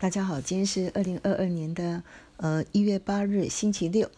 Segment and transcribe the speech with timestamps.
[0.00, 2.04] 大家好，今天是二零二二年的
[2.36, 4.08] 呃一月八日，星期六。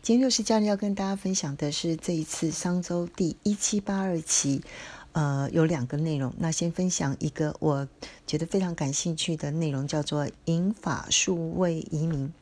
[0.00, 4.62] 今天六十家人要跟大家分享的是这一次商周第一七八二期，
[5.10, 6.32] 呃，有两个内容。
[6.38, 7.88] 那先分享一个我
[8.28, 12.32] 觉得非常感兴趣的内容，叫做“引法数位移民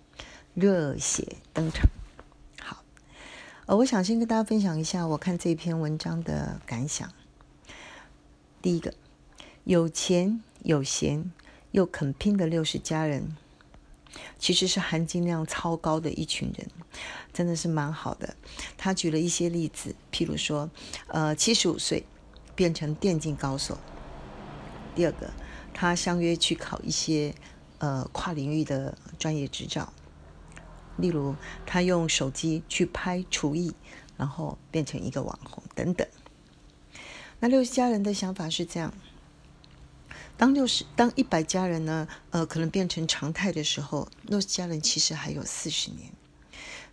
[0.53, 1.89] 热血登场”。
[2.61, 2.85] 好，
[3.65, 7.11] 呃，我想先跟大家分享一下我看这篇文章的感想。
[8.61, 8.93] 第一个，
[9.65, 11.33] 有钱有闲。
[11.73, 13.37] 又肯拼的六十家人，
[14.39, 16.69] 其实是含金量超高的一群人，
[17.33, 18.37] 真的是蛮好的。
[18.77, 20.71] 他举了一些例子，譬如说，
[21.09, 22.05] 呃，七十五岁
[22.55, 23.75] 变成电竞高手；
[24.95, 25.31] 第二个，
[25.73, 27.35] 他相约去考一些
[27.79, 29.93] 呃跨领域的专业执照，
[30.99, 33.75] 例如他用手机去拍厨艺，
[34.19, 36.07] 然后变成一个网红等等。
[37.41, 38.93] 那六十家人的想法是这样。
[40.37, 42.09] 当六十、当一百家人呢？
[42.31, 46.13] 呃，可能变成常态的时候，六十家人其实还有四十年。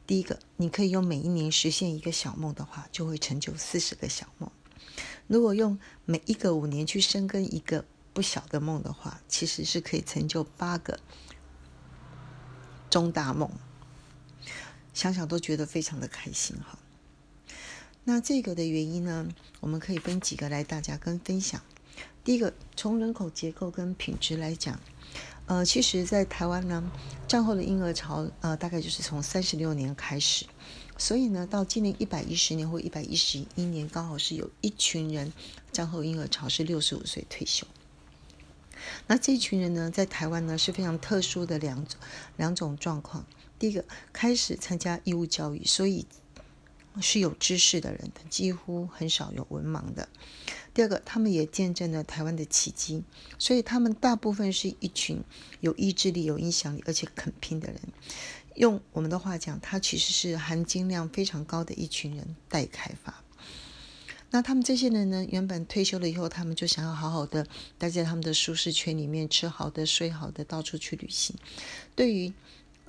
[0.05, 4.51] 第一个，你可以用每一年实现一个小梦的话，就会成就四十个小梦。
[5.27, 10.99] 如果用每一个五年去深耕一个不小的梦的话，其实是可以成就八个
[12.89, 13.49] 中大梦。
[14.93, 16.77] 想想都觉得非常的开心哈。
[18.03, 19.27] 那这个的原因呢，
[19.59, 21.61] 我们可以分几个来大家跟分享。
[22.23, 24.79] 第一个，从人口结构跟品质来讲，
[25.45, 26.91] 呃，其实，在台湾呢，
[27.27, 30.45] 战后的婴儿潮，呃，大概就是从三十六年开始，
[30.97, 35.33] 所以呢，到今年一百一十年或一百一十一年，刚好是有一群人
[35.71, 37.65] 战后婴儿潮是六十五岁退休。
[39.07, 41.99] 那这一群人呢，在台湾呢是非常特殊的两种
[42.37, 43.25] 两种状况。
[43.57, 46.05] 第一个，开始参加义务教育，所以
[47.01, 50.07] 是有知识的人，几乎很少有文盲的。
[50.79, 53.03] 第二个，他们也见证了台湾的奇迹，
[53.37, 55.21] 所以他们大部分是一群
[55.59, 57.81] 有意志力、有影响力，而且肯拼的人。
[58.55, 63.21] 用我们的话讲，他其实是含金量非常高的一群人待开发。
[64.29, 67.45] 那他们这些人呢，原本退休了以后，他们就想要好好的
[67.77, 71.35] 待在他们的舒适圈里面，吃好的、睡好的，到处去旅行。
[71.93, 72.31] 对于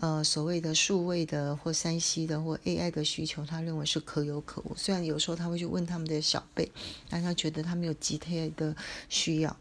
[0.00, 4.74] 呃，所谓的数位的或三 C 的或 AI 的需求，他认为是可有可无。
[4.74, 6.72] 虽然有时候他会去问他们的小辈，
[7.10, 8.74] 但他觉得他们有急切的
[9.10, 9.54] 需要。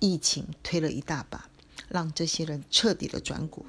[0.00, 1.50] 疫情推了一大把，
[1.88, 3.66] 让这些人彻底的转股。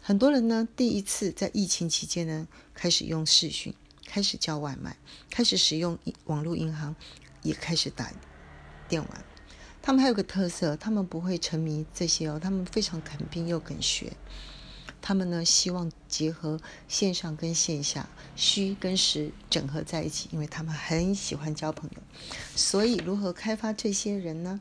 [0.00, 3.74] 很多人呢，第一次在疫情期间呢，开始用视讯，
[4.06, 4.96] 开始叫外卖，
[5.28, 6.96] 开始使用网络银行，
[7.42, 8.10] 也开始打
[8.88, 9.24] 电玩。
[9.82, 14.12] 他们还有个特色，他们不会沉迷这些哦，他们非常肯拼又肯学。
[15.02, 22.02] 他们呢，希望结合线上跟线下，虚跟实整合在一起，因为他们很喜欢交朋友。
[22.54, 24.60] 所以，如何开发这些人呢？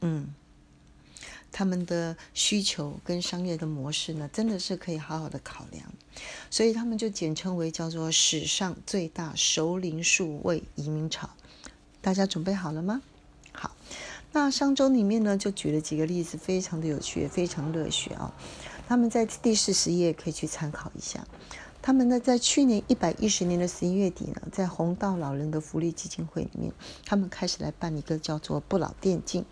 [0.00, 0.34] 嗯，
[1.52, 5.92] 他们的需求跟商业的模式呢，真的是可以好好的考量。
[6.50, 11.28] 所以，他们就简称为叫做史上最大熟龄数位移民潮。
[12.00, 13.02] 大家准备好了吗？
[14.32, 18.32] 那商周里面呢，就举了几个例子，非常的有趣，也非常热血啊。
[18.88, 21.26] 他们在第四十页可以去参考一下。
[21.82, 26.72] 他们呢，在去年一百一十年的十一月底呢，在红道老人的福利基金会里面，
[27.04, 29.44] 他们开始来办一个叫做不老电竞。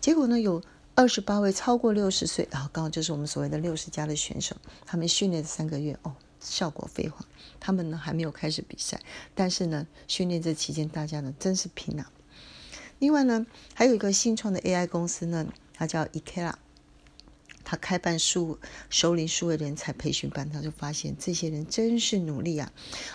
[0.00, 0.62] 结果呢，有
[0.94, 4.56] 二十八位超过六十岁，然后刚好就是我们所谓的六十加的选手，
[4.86, 7.24] 他们训练三个月，哦，效果飞黄。
[7.60, 9.00] 他们呢还没有开始比赛，
[9.34, 12.10] 但是呢，训练这期间大家呢真是拼啊。
[13.00, 13.44] 另外呢，
[13.74, 16.54] 还有一个新创的 AI 公司呢，它叫 Ekela，
[17.64, 18.58] 它开办数
[18.90, 22.70] 首领数位人才培训班，他就发现这些人真是努力啊！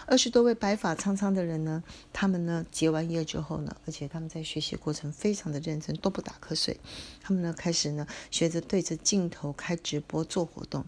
[0.08, 6.80] 二十多位白发苍苍的人呢，他们呢结完业之后呢，而且他们在学习过程非常的认真，都不打瞌睡。
[7.22, 10.84] 他们呢开始呢学着对着镜头开直播做活动，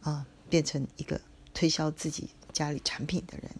[0.00, 1.20] 啊，变成一个
[1.52, 3.50] 推销自己家里产品的人。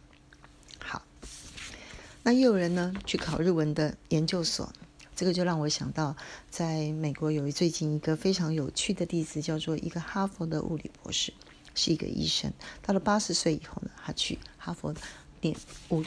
[2.29, 4.71] 那也有人呢去考日文的研究所，
[5.17, 6.15] 这个就让我想到，
[6.51, 11.33] 在美国有最近一个非常有趣的例子，叫做一个哈佛的物理博士，
[11.75, 12.53] 是一个医生。
[12.83, 14.95] 到了八十岁以后呢，他去哈佛
[15.41, 15.57] 念
[15.89, 16.05] 物，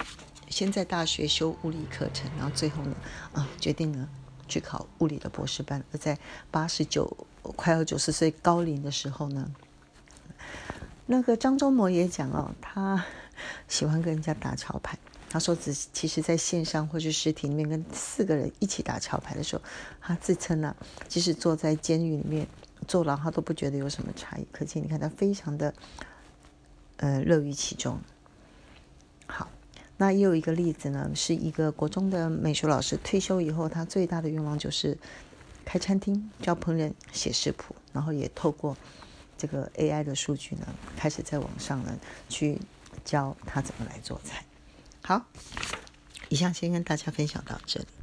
[0.48, 2.96] 先在大学修物理课程，然后最后呢，
[3.34, 4.08] 啊，决定呢
[4.48, 5.84] 去考物理的博士班。
[5.92, 6.20] 而在
[6.52, 7.26] 八十九
[7.56, 9.52] 快要九十岁高龄的时候呢，
[11.08, 13.04] 那个张忠谋也讲哦，他
[13.68, 15.00] 喜欢跟人家打桥牌。
[15.32, 19.62] 他说：“只其实在线上或者实体里面跟四个人一起打桥牌的时候，
[20.02, 20.76] 他自称呢，
[21.08, 22.46] 即使坐在监狱里面
[22.86, 24.46] 坐牢，他都不觉得有什么差异。
[24.52, 25.74] 可见，你看他非常的，
[26.98, 27.98] 呃，乐于其中。
[29.26, 29.50] 好，
[29.96, 34.98] 那又有一个例子呢，是一个国中的美术老师退休以后，他最大的愿望就是
[35.64, 38.76] 开餐厅、教烹饪、写食谱，然后也透过
[39.38, 40.68] 这个 AI 的数据呢，
[40.98, 42.60] 开始在网上呢去
[43.06, 44.44] 教他怎么来做菜。”
[45.04, 45.26] 好
[46.30, 48.01] 以上先跟大家分享到这里。